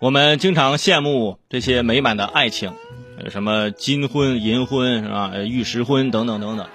[0.00, 2.72] 我们经常羡慕这些美满的爱情，
[3.28, 5.32] 什么金婚、银婚是吧？
[5.36, 6.66] 玉石婚等等等等。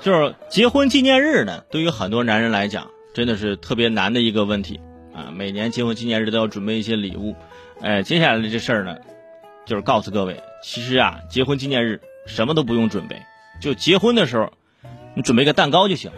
[0.00, 4.80] 就是结婚纪念日呢，对于很多男人来讲，真的是特别难的一个问题
[5.14, 5.30] 啊！
[5.32, 7.36] 每年结婚纪念日都要准备一些礼物。
[7.80, 8.96] 哎，接下来的这事儿呢，
[9.64, 13.22] 就是告诉各位，其实啊，结婚纪念日什么都不用准备，
[13.60, 14.52] 就结婚的时候，
[15.14, 16.10] 你准备个蛋糕就行。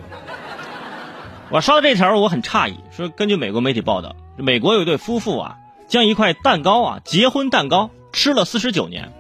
[1.50, 5.59] 我刷到这条，我很诧异，说根据美国媒体报道，美国有一对夫妇啊，
[5.91, 9.12] 将一块蛋糕啊，结婚蛋糕吃了四十九年。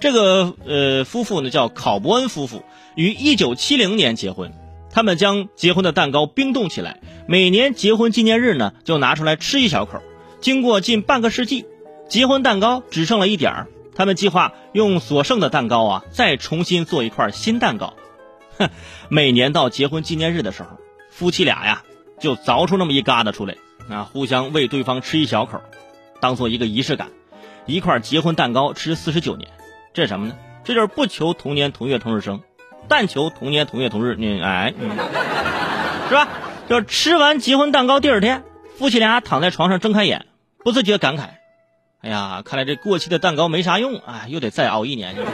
[0.00, 2.62] 这个呃夫妇呢叫考伯恩夫妇，
[2.94, 4.52] 于一九七零年结婚。
[4.92, 10.02] 他们将结婚的蛋糕冰冻起来，每年结婚纪念日呢就拿出来吃一小口。
[10.40, 11.64] 经过近半个世纪，
[12.08, 13.66] 结婚蛋糕只剩了一点儿。
[13.94, 17.94] 他们计划用所剩的蛋糕啊，再重新做一块新蛋糕。
[18.58, 18.68] 哼，
[19.08, 20.68] 每年到结婚纪念日的时候，
[21.10, 21.82] 夫妻俩呀
[22.18, 23.56] 就凿出那么一疙瘩出来
[23.88, 25.60] 啊，互相喂对方吃一小口，
[26.20, 27.08] 当做一个仪式感。
[27.66, 29.48] 一块结婚蛋糕吃四十九年。
[29.92, 30.36] 这是什么呢？
[30.62, 32.42] 这就是不求同年同月同日生，
[32.86, 34.14] 但求同年同月同日。
[34.16, 34.74] 你哎，
[36.08, 36.28] 是吧？
[36.68, 38.44] 就是吃完结婚蛋糕，第二天，
[38.76, 40.26] 夫妻俩躺在床上睁开眼，
[40.58, 41.30] 不自觉感慨
[42.00, 45.16] ：“哎呀，看来这过期的蛋糕没啥用啊，又得再熬一年。”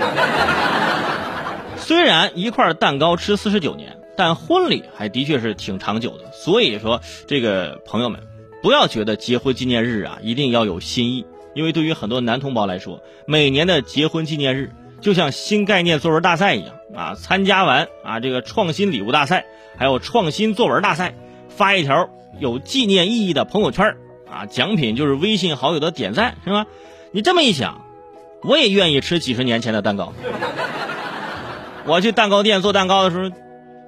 [1.77, 6.33] 虽然一块蛋糕吃四十九年，但婚礼还的确是挺长久的。
[6.33, 8.23] 所以说，这个朋友们
[8.67, 11.25] 不要觉得结婚纪念日啊一定要有新意。
[11.55, 17.15] 因为对于很多男同胞来说，每年的结婚纪念日就像新概念作文大赛一样啊！
[17.15, 21.15] 参加完啊，这个创新礼物大赛，还有创新作文大赛，
[21.49, 23.95] 发一条有纪念意义的朋友圈
[24.29, 26.67] 啊，奖品就是微信好友的点赞，是吧？
[27.13, 27.83] 你这么一想，
[28.43, 30.13] 我也愿意吃几十年前的蛋糕。
[31.87, 33.31] 我去蛋糕店做蛋糕的时候，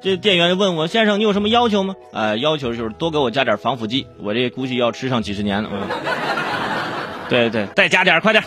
[0.01, 5.69] 这店员问我：“先生，你有什么要求吗？”呃，要求就是多给我加点防腐剂，我这估计要吃上几十年了。
[7.29, 8.43] 对对，再加点，快点。